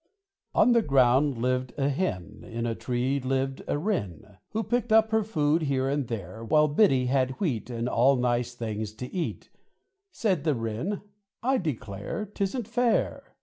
[0.55, 5.11] On the ground lived a Hen, In a tree lived a Wren, Who picked up
[5.11, 9.51] her food here and there; While Biddy had wheat And all nice things to eat
[10.11, 11.03] Said the Wren,
[11.43, 13.35] "I declare, 'tisn't fair!